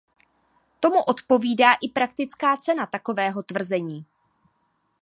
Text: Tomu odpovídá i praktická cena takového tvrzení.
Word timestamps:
Tomu 0.79 1.03
odpovídá 1.03 1.73
i 1.81 1.89
praktická 1.89 2.57
cena 2.57 2.85
takového 2.85 3.43
tvrzení. 3.43 4.05